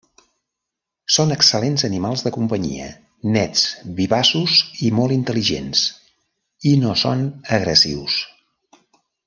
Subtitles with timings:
[1.15, 2.87] Són excel·lents animals de companyia,
[3.35, 3.67] nets,
[4.01, 5.85] vivaços i molt intel·ligents,
[6.71, 7.23] i no són
[7.61, 8.17] agressius.